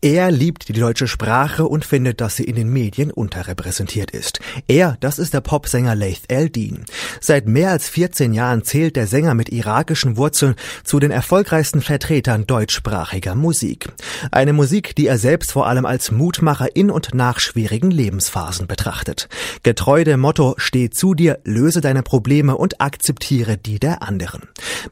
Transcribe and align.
Er 0.00 0.30
liebt 0.30 0.68
die 0.68 0.74
deutsche 0.74 1.08
Sprache 1.08 1.66
und 1.66 1.84
findet, 1.84 2.20
dass 2.20 2.36
sie 2.36 2.44
in 2.44 2.54
den 2.54 2.68
Medien 2.68 3.10
unterrepräsentiert 3.10 4.12
ist. 4.12 4.38
Er, 4.68 4.96
das 5.00 5.18
ist 5.18 5.34
der 5.34 5.40
Popsänger 5.40 5.96
Laith 5.96 6.22
Eldin. 6.28 6.84
Seit 7.20 7.48
mehr 7.48 7.70
als 7.70 7.88
14 7.88 8.32
Jahren 8.32 8.62
zählt 8.62 8.94
der 8.94 9.08
Sänger 9.08 9.34
mit 9.34 9.48
irakischen 9.48 10.16
Wurzeln 10.16 10.54
zu 10.84 11.00
den 11.00 11.10
erfolgreichsten 11.10 11.80
Vertretern 11.80 12.46
deutschsprachiger 12.46 13.34
Musik. 13.34 13.88
Eine 14.30 14.52
Musik, 14.52 14.94
die 14.94 15.08
er 15.08 15.18
selbst 15.18 15.50
vor 15.50 15.66
allem 15.66 15.84
als 15.84 16.12
Mutmacher 16.12 16.76
in 16.76 16.92
und 16.92 17.12
nach 17.14 17.40
schwierigen 17.40 17.90
Lebensphasen 17.90 18.68
betrachtet. 18.68 19.28
Getreu 19.64 20.04
dem 20.04 20.20
Motto 20.20 20.54
Steh 20.58 20.90
zu 20.90 21.14
dir, 21.14 21.40
löse 21.42 21.80
deine 21.80 22.04
Probleme 22.04 22.56
und 22.56 22.80
akzeptiere 22.80 23.56
die 23.56 23.80
der 23.80 24.00
anderen. 24.04 24.42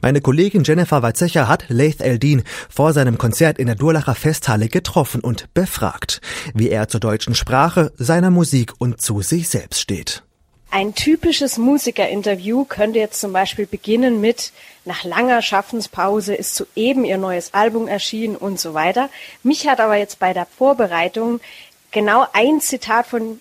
Meine 0.02 0.20
Kollegin 0.20 0.64
Jennifer 0.64 1.04
Weizsächer 1.04 1.46
hat 1.46 1.66
Laith 1.68 2.00
Eldin 2.00 2.43
vor 2.68 2.93
seinem 2.93 3.18
Konzert 3.18 3.59
in 3.59 3.68
der 3.68 3.77
Durlacher 3.77 4.16
Festhalle 4.16 4.66
getroffen 4.66 4.95
getroffen 4.96 5.20
und 5.20 5.52
befragt, 5.52 6.22
wie 6.54 6.70
er 6.70 6.88
zur 6.88 7.00
deutschen 7.00 7.34
Sprache, 7.34 7.92
seiner 7.98 8.30
Musik 8.30 8.73
und 8.78 9.02
zu 9.02 9.20
sich 9.20 9.50
selbst 9.50 9.78
steht. 9.78 10.22
Ein 10.70 10.95
typisches 10.95 11.59
Musikerinterview 11.59 12.64
könnte 12.64 12.98
jetzt 12.98 13.20
zum 13.20 13.34
Beispiel 13.34 13.66
beginnen 13.66 14.22
mit 14.22 14.52
nach 14.86 15.05
langer 15.05 15.42
Schaffenspause 15.42 16.34
ist 16.34 16.55
soeben 16.55 17.05
ihr 17.05 17.19
neues 17.19 17.52
Album 17.52 17.88
erschienen 17.88 18.36
und 18.36 18.59
so 18.59 18.72
weiter. 18.72 19.10
Mich 19.42 19.69
hat 19.69 19.80
aber 19.80 19.96
jetzt 19.96 20.19
bei 20.19 20.32
der 20.32 20.46
Vorbereitung 20.46 21.41
genau 21.91 22.27
ein 22.33 22.62
Zitat 22.62 23.06
von 23.06 23.38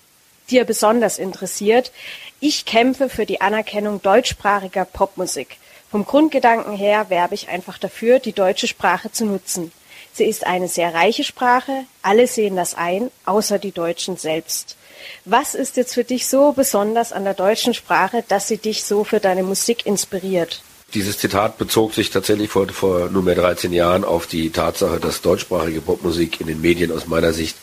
dir 0.49 0.65
besonders 0.65 1.17
interessiert. 1.17 1.93
Ich 2.41 2.65
kämpfe 2.65 3.07
für 3.07 3.25
die 3.25 3.39
Anerkennung 3.39 4.01
deutschsprachiger 4.01 4.83
Popmusik. 4.83 5.55
Vom 5.89 6.03
Grundgedanken 6.03 6.75
her 6.75 7.05
werbe 7.09 7.35
ich 7.35 7.47
einfach 7.47 7.77
dafür, 7.77 8.19
die 8.19 8.33
deutsche 8.33 8.67
Sprache 8.67 9.09
zu 9.09 9.25
nutzen. 9.25 9.71
Sie 10.17 10.23
ist 10.23 10.47
eine 10.47 10.69
sehr 10.69 10.93
reiche 10.93 11.25
Sprache, 11.25 11.83
alle 12.01 12.27
sehen 12.27 12.55
das 12.55 12.73
ein, 12.73 13.11
außer 13.25 13.59
die 13.59 13.73
Deutschen 13.73 14.15
selbst. 14.15 14.77
Was 15.25 15.55
ist 15.55 15.75
jetzt 15.75 15.93
für 15.93 16.05
dich 16.05 16.27
so 16.27 16.53
besonders 16.53 17.11
an 17.11 17.25
der 17.25 17.33
deutschen 17.33 17.73
Sprache, 17.73 18.23
dass 18.25 18.47
sie 18.47 18.57
dich 18.57 18.85
so 18.85 19.03
für 19.03 19.19
deine 19.19 19.43
Musik 19.43 19.85
inspiriert? 19.85 20.61
Dieses 20.93 21.17
Zitat 21.17 21.57
bezog 21.57 21.93
sich 21.93 22.11
tatsächlich 22.11 22.49
vor, 22.49 22.69
vor 22.69 23.09
nunmehr 23.09 23.35
13 23.35 23.73
Jahren 23.73 24.05
auf 24.05 24.25
die 24.25 24.51
Tatsache, 24.51 25.01
dass 25.01 25.21
deutschsprachige 25.21 25.81
Popmusik 25.81 26.39
in 26.39 26.47
den 26.47 26.61
Medien 26.61 26.93
aus 26.93 27.07
meiner 27.07 27.33
Sicht 27.33 27.57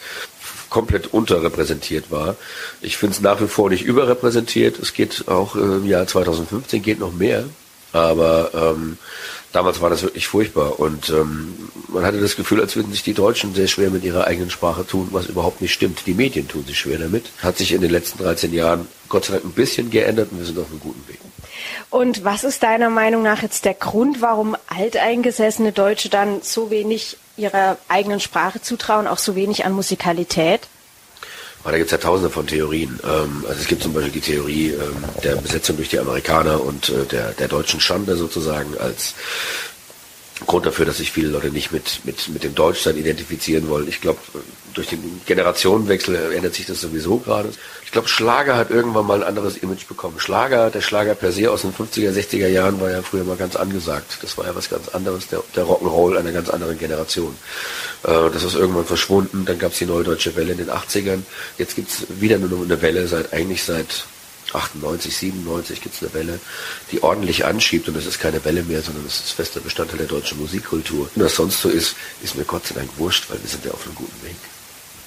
komplett 0.69 1.07
unterrepräsentiert 1.07 2.11
war. 2.11 2.37
Ich 2.83 2.99
finde 2.99 3.15
es 3.15 3.23
nach 3.23 3.41
wie 3.41 3.49
vor 3.49 3.71
nicht 3.71 3.85
überrepräsentiert. 3.85 4.79
Es 4.79 4.93
geht 4.93 5.27
auch 5.27 5.57
im 5.57 5.87
Jahr 5.87 6.07
2015 6.07 6.83
geht 6.83 6.99
noch 6.99 7.15
mehr. 7.15 7.45
Aber 7.93 8.51
ähm, 8.55 8.99
damals 9.53 9.81
war 9.81 9.91
das 9.91 10.03
wirklich 10.03 10.27
furchtbar 10.27 10.81
und 10.81 11.11
ähm, 11.11 11.55
man 11.89 12.05
hatte 12.05 12.21
das 12.21 12.37
Gefühl, 12.37 12.61
als 12.61 12.75
würden 12.75 12.93
sich 12.93 13.03
die 13.03 13.13
Deutschen 13.13 13.55
sehr 13.55 13.69
schwer 13.69 13.91
mit 13.91 14.03
ihrer 14.05 14.27
eigenen 14.27 14.51
Sprache 14.51 14.87
tun, 14.87 15.09
was 15.13 15.27
überhaupt 15.27 15.61
nicht 15.61 15.73
stimmt. 15.73 16.07
Die 16.07 16.15
Medien 16.15 16.49
tun 16.49 16.65
sich 16.65 16.79
schwer 16.79 16.99
damit. 16.99 17.27
Hat 17.43 17.59
sich 17.59 17.73
in 17.73 17.83
den 17.83 17.91
letzten 17.91 18.19
13 18.23 18.53
Jahren 18.53 18.89
Gott 19.09 19.27
sei 19.27 19.35
Dank 19.35 19.45
ein 19.45 19.53
bisschen 19.53 19.91
geändert 19.91 20.33
und 20.33 20.39
wir 20.39 20.47
sind 20.47 20.59
auf 20.59 20.71
einem 20.71 20.81
guten 20.81 21.07
Weg. 21.09 21.19
Und 21.91 22.25
was 22.25 22.45
ist 22.45 22.63
deiner 22.63 22.89
Meinung 22.89 23.23
nach 23.23 23.43
jetzt 23.43 23.65
der 23.67 23.75
Grund, 23.75 24.23
warum 24.23 24.57
alteingesessene 24.69 25.73
Deutsche 25.73 26.09
dann 26.09 26.41
so 26.43 26.71
wenig 26.71 27.19
ihrer 27.37 27.77
eigenen 27.89 28.21
Sprache 28.21 28.63
zutrauen, 28.63 29.07
auch 29.07 29.19
so 29.19 29.37
wenig 29.37 29.65
an 29.65 29.73
Musikalität? 29.73 30.61
Aber 31.63 31.73
da 31.73 31.79
gibt 31.79 31.87
es 31.87 31.93
ja 31.93 31.99
tausende 31.99 32.31
von 32.31 32.47
Theorien. 32.47 32.99
Ähm, 33.05 33.45
also 33.49 33.61
es 33.61 33.67
gibt 33.69 33.83
zum 33.83 33.93
Beispiel 33.93 34.13
die 34.13 34.21
Theorie 34.21 34.71
ähm, 34.71 35.05
der 35.23 35.37
Besetzung 35.37 35.77
durch 35.77 35.89
die 35.91 35.99
Amerikaner 35.99 36.63
und 36.63 36.89
äh, 36.89 37.05
der, 37.05 37.33
der 37.33 37.49
deutschen 37.49 37.81
Schande 37.81 38.17
sozusagen 38.17 38.77
als 38.79 39.15
Grund 40.47 40.67
dafür, 40.67 40.87
dass 40.87 40.99
sich 40.99 41.13
viele 41.13 41.29
Leute 41.29 41.51
nicht 41.51 41.73
mit, 41.73 42.01
mit, 42.05 42.29
mit 42.29 42.45
dem 42.45 42.55
Deutschsein 42.55 42.97
identifizieren 42.97 43.69
wollen. 43.69 43.89
Ich 43.89 44.01
glaube, 44.01 44.19
durch 44.75 44.89
den 44.89 45.21
Generationenwechsel 45.27 46.33
ändert 46.33 46.55
sich 46.55 46.67
das 46.67 46.81
sowieso 46.81 47.19
gerade. 47.19 47.51
Ich 47.85 47.93
glaube, 47.93 48.09
Schlager 48.09 48.57
hat 48.57 48.71
irgendwann 48.71 49.07
mal 49.07 49.23
ein 49.23 49.29
anderes 49.29 49.57
Image 49.59 49.87
bekommen. 49.87 50.19
Schlager, 50.19 50.71
der 50.71 50.81
Schlager 50.81 51.15
per 51.15 51.33
se 51.33 51.51
aus 51.51 51.63
den 51.63 51.73
50er, 51.73 52.11
60er 52.13 52.49
Jahren 52.49 52.81
war 52.81 52.91
ja 52.91 53.03
früher 53.03 53.25
mal 53.25 53.37
ganz 53.37 53.57
angesagt. 53.57 54.19
Das 54.23 54.39
war 54.39 54.47
ja 54.47 54.55
was 54.55 54.71
ganz 54.71 54.89
anderes, 54.89 55.29
der, 55.29 55.43
der 55.55 55.65
Rock'n'Roll 55.65 56.17
einer 56.17 56.33
ganz 56.33 56.49
anderen 56.49 56.79
Generation. 56.79 57.37
Äh, 58.05 58.31
das 58.33 58.45
ist 58.45 58.55
irgendwann 58.55 58.87
verschwunden. 58.87 59.45
Dann 59.45 59.59
gab 59.59 59.73
es 59.73 59.79
die 59.79 59.87
Neue 59.87 60.05
Deutsche 60.05 60.35
Welle 60.37 60.53
in 60.53 60.59
den 60.59 60.71
80ern. 60.71 61.23
Jetzt 61.59 61.77
gibt's 61.77 62.05
wieder 62.09 62.39
nur 62.39 62.65
eine 62.65 62.81
Welle 62.81 63.07
seit 63.09 63.33
eigentlich 63.33 63.63
seit 63.65 64.05
98, 64.55 65.17
97 65.17 65.81
gibt's 65.81 66.03
eine 66.03 66.15
Welle, 66.15 66.41
die 66.91 67.03
ordentlich 67.03 67.45
anschiebt 67.45 67.89
und 67.89 67.97
das 67.97 68.07
ist 68.07 68.19
keine 68.19 68.45
Welle 68.45 68.63
mehr, 68.63 68.83
sondern 68.83 69.05
das 69.05 69.21
ist 69.21 69.33
fester 69.33 69.61
Bestandteil 69.61 69.99
der 69.99 70.07
deutschen 70.07 70.39
Musikkultur. 70.39 71.09
Und 71.15 71.25
was 71.25 71.35
sonst 71.35 71.61
so 71.61 71.69
ist, 71.69 71.97
ist 72.23 72.37
mir 72.37 72.45
Gott 72.45 72.67
sei 72.67 72.75
Dank 72.75 72.91
wurscht, 72.99 73.31
weil 73.31 73.41
wir 73.43 73.49
sind 73.49 73.65
ja 73.65 73.73
auf 73.73 73.85
einem 73.87 73.95
guten 73.95 74.23
Weg. 74.27 74.37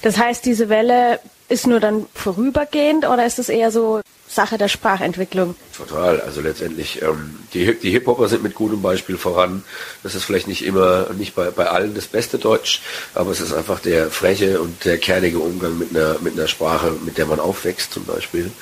Das 0.02 0.18
heißt, 0.18 0.44
diese 0.44 0.68
Welle 0.68 1.20
ist 1.48 1.66
nur 1.66 1.80
dann 1.80 2.06
vorübergehend 2.14 3.06
oder 3.06 3.24
ist 3.26 3.38
es 3.38 3.48
eher 3.48 3.70
so 3.70 4.00
Sache 4.36 4.58
der 4.58 4.68
Sprachentwicklung. 4.68 5.56
Total. 5.76 6.20
Also 6.20 6.40
letztendlich, 6.40 7.02
ähm, 7.02 7.34
die, 7.52 7.74
die 7.74 7.90
Hip-Hopper 7.90 8.28
sind 8.28 8.42
mit 8.42 8.54
gutem 8.54 8.82
Beispiel 8.82 9.16
voran. 9.16 9.64
Das 10.02 10.14
ist 10.14 10.24
vielleicht 10.24 10.46
nicht 10.46 10.64
immer, 10.64 11.08
nicht 11.18 11.34
bei, 11.34 11.50
bei 11.50 11.66
allen 11.66 11.94
das 11.94 12.06
beste 12.06 12.38
Deutsch, 12.38 12.82
aber 13.14 13.32
es 13.32 13.40
ist 13.40 13.52
einfach 13.52 13.80
der 13.80 14.10
freche 14.10 14.60
und 14.60 14.84
der 14.84 14.98
kernige 14.98 15.38
Umgang 15.38 15.76
mit 15.78 15.90
einer, 15.90 16.16
mit 16.20 16.34
einer 16.34 16.46
Sprache, 16.46 16.92
mit 17.04 17.18
der 17.18 17.26
man 17.26 17.40
aufwächst 17.40 17.92
zum 17.92 18.04
Beispiel, 18.04 18.52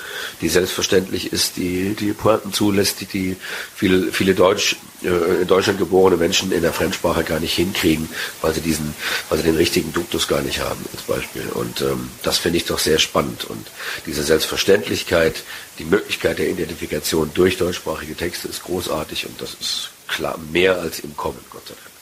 die 0.40 0.48
selbstverständlich 0.48 1.32
ist, 1.32 1.56
die, 1.56 1.94
die 1.94 2.12
Pointen 2.12 2.52
zulässt, 2.52 3.00
die, 3.00 3.06
die 3.06 3.36
viele, 3.74 4.12
viele 4.12 4.34
Deutsch, 4.34 4.76
äh, 5.02 5.42
in 5.42 5.46
Deutschland 5.46 5.78
geborene 5.78 6.16
Menschen 6.16 6.52
in 6.52 6.62
der 6.62 6.72
Fremdsprache 6.72 7.24
gar 7.24 7.40
nicht 7.40 7.54
hinkriegen, 7.54 8.08
weil 8.40 8.54
sie 8.54 8.60
diesen, 8.60 8.94
weil 9.28 9.38
sie 9.38 9.44
den 9.44 9.56
richtigen 9.56 9.92
Duktus 9.92 10.28
gar 10.28 10.40
nicht 10.40 10.60
haben, 10.60 10.84
als 10.92 11.02
Beispiel. 11.02 11.48
Und 11.52 11.80
ähm, 11.82 12.10
das 12.22 12.38
finde 12.38 12.58
ich 12.58 12.64
doch 12.64 12.78
sehr 12.78 12.98
spannend. 12.98 13.44
Und 13.44 13.66
diese 14.06 14.22
Selbstverständlichkeit, 14.22 15.42
die 15.78 15.84
Möglichkeit 15.84 16.38
der 16.38 16.48
Identifikation 16.48 17.30
durch 17.34 17.56
deutschsprachige 17.56 18.14
Texte 18.14 18.48
ist 18.48 18.64
großartig 18.64 19.26
und 19.26 19.40
das 19.40 19.54
ist 19.54 19.90
klar 20.06 20.38
mehr 20.52 20.78
als 20.78 21.00
im 21.00 21.16
Kommen, 21.16 21.44
Gott 21.50 21.66
sei 21.66 21.74
Dank. 21.74 21.94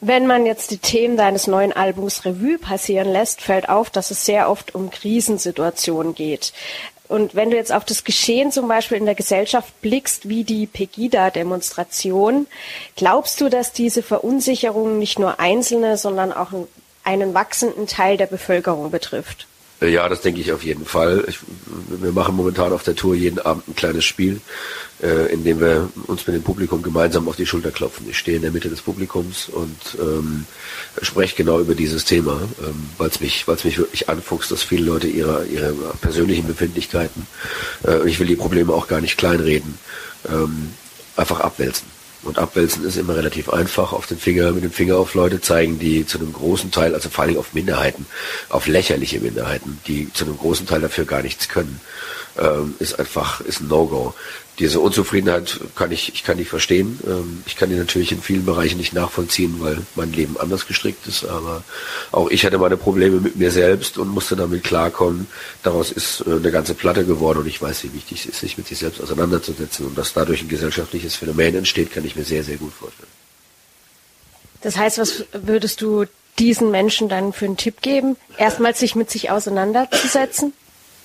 Wenn 0.00 0.28
man 0.28 0.46
jetzt 0.46 0.70
die 0.70 0.78
Themen 0.78 1.16
deines 1.16 1.48
neuen 1.48 1.72
Albums 1.72 2.24
Revue 2.24 2.56
passieren 2.58 3.08
lässt, 3.08 3.40
fällt 3.40 3.68
auf, 3.68 3.90
dass 3.90 4.12
es 4.12 4.24
sehr 4.24 4.48
oft 4.48 4.74
um 4.74 4.90
Krisensituationen 4.90 6.14
geht. 6.14 6.52
Und 7.08 7.34
wenn 7.34 7.50
du 7.50 7.56
jetzt 7.56 7.72
auf 7.72 7.84
das 7.84 8.04
Geschehen 8.04 8.52
zum 8.52 8.68
Beispiel 8.68 8.98
in 8.98 9.06
der 9.06 9.16
Gesellschaft 9.16 9.80
blickst, 9.80 10.28
wie 10.28 10.44
die 10.44 10.66
Pegida-Demonstration, 10.66 12.46
glaubst 12.94 13.40
du, 13.40 13.48
dass 13.48 13.72
diese 13.72 14.04
Verunsicherung 14.04 15.00
nicht 15.00 15.18
nur 15.18 15.40
Einzelne, 15.40 15.96
sondern 15.96 16.32
auch 16.32 16.52
einen 17.02 17.34
wachsenden 17.34 17.88
Teil 17.88 18.18
der 18.18 18.26
Bevölkerung 18.26 18.92
betrifft? 18.92 19.47
Äh, 19.80 19.90
ja, 19.90 20.08
das 20.08 20.20
denke 20.20 20.40
ich 20.40 20.52
auf 20.52 20.64
jeden 20.64 20.84
Fall. 20.84 21.24
Ich, 21.28 21.38
wir 21.88 22.12
machen 22.12 22.36
momentan 22.36 22.72
auf 22.72 22.82
der 22.82 22.96
Tour 22.96 23.14
jeden 23.14 23.38
Abend 23.38 23.68
ein 23.68 23.76
kleines 23.76 24.04
Spiel, 24.04 24.40
äh, 25.02 25.32
in 25.32 25.44
dem 25.44 25.60
wir 25.60 25.88
uns 26.06 26.26
mit 26.26 26.36
dem 26.36 26.42
Publikum 26.42 26.82
gemeinsam 26.82 27.28
auf 27.28 27.36
die 27.36 27.46
Schulter 27.46 27.70
klopfen. 27.70 28.06
Ich 28.08 28.18
stehe 28.18 28.36
in 28.36 28.42
der 28.42 28.52
Mitte 28.52 28.68
des 28.68 28.82
Publikums 28.82 29.48
und 29.48 29.78
ähm, 30.00 30.46
spreche 31.02 31.36
genau 31.36 31.60
über 31.60 31.74
dieses 31.74 32.04
Thema, 32.04 32.40
ähm, 32.64 32.90
weil 32.98 33.08
es 33.08 33.20
mich, 33.20 33.46
mich 33.46 33.78
wirklich 33.78 34.08
anfuchst, 34.08 34.50
dass 34.50 34.62
viele 34.62 34.86
Leute 34.86 35.06
ihre, 35.06 35.46
ihre 35.46 35.72
persönlichen 36.00 36.46
Befindlichkeiten, 36.46 37.26
äh, 37.86 38.08
ich 38.08 38.18
will 38.18 38.26
die 38.26 38.36
Probleme 38.36 38.72
auch 38.72 38.88
gar 38.88 39.00
nicht 39.00 39.16
kleinreden, 39.16 39.78
ähm, 40.28 40.70
einfach 41.16 41.40
abwälzen. 41.40 41.97
Und 42.22 42.38
abwälzen 42.38 42.84
ist 42.84 42.96
immer 42.96 43.16
relativ 43.16 43.48
einfach. 43.48 43.92
Auf 43.92 44.06
den 44.06 44.18
Finger, 44.18 44.50
mit 44.52 44.64
dem 44.64 44.72
Finger 44.72 44.96
auf 44.96 45.14
Leute 45.14 45.40
zeigen, 45.40 45.78
die 45.78 46.04
zu 46.04 46.18
einem 46.18 46.32
großen 46.32 46.70
Teil, 46.70 46.94
also 46.94 47.08
vor 47.08 47.24
allem 47.24 47.38
auf 47.38 47.54
Minderheiten, 47.54 48.06
auf 48.48 48.66
lächerliche 48.66 49.20
Minderheiten, 49.20 49.80
die 49.86 50.12
zu 50.12 50.24
einem 50.24 50.36
großen 50.36 50.66
Teil 50.66 50.80
dafür 50.80 51.04
gar 51.04 51.22
nichts 51.22 51.48
können, 51.48 51.80
ähm, 52.38 52.74
ist 52.78 52.98
einfach, 52.98 53.40
ist 53.40 53.60
ein 53.60 53.68
No-Go 53.68 54.14
diese 54.58 54.80
Unzufriedenheit 54.80 55.60
kann 55.76 55.92
ich, 55.92 56.12
ich 56.14 56.24
kann 56.24 56.36
die 56.36 56.44
verstehen. 56.44 56.98
Ähm, 57.06 57.42
ich 57.46 57.56
kann 57.56 57.70
die 57.70 57.76
natürlich 57.76 58.10
in 58.10 58.20
vielen 58.20 58.44
Bereichen 58.44 58.76
nicht 58.76 58.92
nachvollziehen, 58.92 59.56
weil 59.60 59.78
mein 59.94 60.12
Leben 60.12 60.36
anders 60.38 60.66
gestrickt 60.66 61.06
ist. 61.06 61.24
Aber 61.24 61.62
auch 62.10 62.28
ich 62.30 62.44
hatte 62.44 62.58
meine 62.58 62.76
Probleme 62.76 63.20
mit 63.20 63.36
mir 63.36 63.50
selbst 63.50 63.98
und 63.98 64.08
musste 64.08 64.34
damit 64.34 64.64
klarkommen. 64.64 65.28
Daraus 65.62 65.92
ist 65.92 66.24
äh, 66.26 66.32
eine 66.32 66.50
ganze 66.50 66.74
Platte 66.74 67.04
geworden 67.04 67.38
und 67.38 67.46
ich 67.46 67.62
weiß, 67.62 67.84
wie 67.84 67.94
wichtig 67.94 68.20
es 68.20 68.26
ist, 68.26 68.40
sich 68.40 68.58
mit 68.58 68.66
sich 68.66 68.78
selbst 68.78 69.00
auseinanderzusetzen. 69.00 69.86
Und 69.86 69.96
dass 69.96 70.12
dadurch 70.12 70.42
ein 70.42 70.48
gesellschaftliches 70.48 71.14
Phänomen 71.14 71.54
entsteht, 71.54 71.92
kann 71.92 72.04
ich 72.04 72.16
mir 72.16 72.24
sehr, 72.24 72.42
sehr 72.42 72.56
gut 72.56 72.72
vorstellen. 72.72 73.10
Das 74.62 74.76
heißt, 74.76 74.98
was 74.98 75.24
würdest 75.32 75.82
du 75.82 76.04
diesen 76.40 76.72
Menschen 76.72 77.08
dann 77.08 77.32
für 77.32 77.44
einen 77.44 77.56
Tipp 77.56 77.80
geben? 77.80 78.16
Erstmal 78.38 78.74
sich 78.74 78.96
mit 78.96 79.08
sich 79.08 79.30
auseinanderzusetzen? 79.30 80.52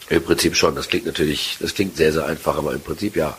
Im 0.10 0.24
Prinzip 0.24 0.56
schon. 0.56 0.76
Das 0.76 0.90
klingt 0.90 1.06
natürlich, 1.06 1.58
das 1.60 1.74
klingt 1.74 1.98
sehr, 1.98 2.14
sehr 2.14 2.26
einfach, 2.26 2.58
aber 2.58 2.74
im 2.74 2.82
Prinzip 2.82 3.16
ja. 3.16 3.38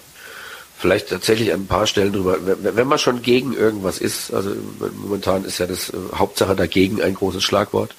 Vielleicht 0.76 1.08
tatsächlich 1.08 1.52
an 1.52 1.60
ein 1.60 1.66
paar 1.66 1.86
Stellen 1.86 2.12
drüber, 2.12 2.36
wenn 2.42 2.88
man 2.88 2.98
schon 2.98 3.22
gegen 3.22 3.54
irgendwas 3.54 3.98
ist, 3.98 4.34
also 4.34 4.50
momentan 4.96 5.44
ist 5.44 5.58
ja 5.58 5.66
das 5.66 5.90
äh, 5.90 5.96
Hauptsache 6.14 6.56
dagegen 6.56 7.00
ein 7.00 7.14
großes 7.14 7.42
Schlagwort. 7.44 7.94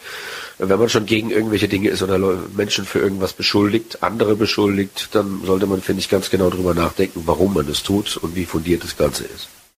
Wenn 0.58 0.78
man 0.78 0.90
schon 0.90 1.06
gegen 1.06 1.32
irgendwelche 1.32 1.68
Dinge 1.68 1.90
ist 1.90 2.04
oder 2.04 2.20
Menschen 2.56 2.86
für 2.86 3.00
irgendwas 3.00 3.34
beschuldigt, 3.34 4.04
andere 4.04 4.36
beschuldigt, 4.36 5.10
dann 5.14 5.42
sollte 5.46 5.68
man, 5.68 5.82
finde 5.82 6.02
ich, 6.02 6.10
ganz 6.10 6.30
genau 6.30 6.50
drüber 6.50 6.74
nachdenken, 6.74 7.24
warum 7.26 7.54
man 7.54 7.68
es 7.70 7.82
tut 7.82 8.18
und 8.18 8.36
wie 8.36 8.46
fundiert 8.46 8.84
das 8.84 8.98
Ganze 8.98 9.24
ist. 9.24 9.48